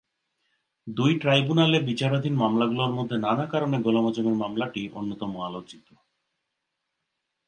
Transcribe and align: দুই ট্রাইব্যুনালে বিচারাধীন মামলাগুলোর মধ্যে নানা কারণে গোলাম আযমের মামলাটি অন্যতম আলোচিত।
দুই 0.87 1.11
ট্রাইব্যুনালে 1.21 1.77
বিচারাধীন 1.79 2.33
মামলাগুলোর 2.33 2.91
মধ্যে 2.91 3.17
নানা 3.17 3.45
কারণে 3.45 3.77
গোলাম 3.81 4.05
আযমের 4.07 4.35
মামলাটি 4.35 4.81
অন্যতম 4.93 5.31
আলোচিত। 5.41 5.87